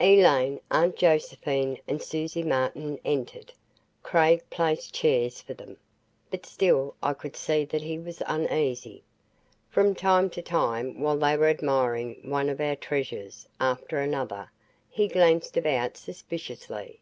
Elaine, 0.00 0.60
Aunt 0.70 0.96
Josephine 0.96 1.78
and 1.88 2.02
Susie 2.02 2.42
Martin 2.42 2.98
entered. 3.06 3.54
Craig 4.02 4.42
placed 4.50 4.92
chairs 4.92 5.40
for 5.40 5.54
them, 5.54 5.78
but 6.30 6.44
still 6.44 6.94
I 7.02 7.14
could 7.14 7.34
see 7.34 7.64
that 7.64 7.80
he 7.80 7.98
was 7.98 8.22
uneasy. 8.26 9.02
From 9.70 9.94
time 9.94 10.28
to 10.28 10.42
time, 10.42 11.00
while 11.00 11.16
they 11.16 11.38
were 11.38 11.48
admiring 11.48 12.20
one 12.30 12.50
of 12.50 12.60
our 12.60 12.76
treasures 12.76 13.48
after 13.58 13.96
another, 13.98 14.50
he 14.90 15.08
glanced 15.08 15.56
about 15.56 15.96
suspiciously. 15.96 17.00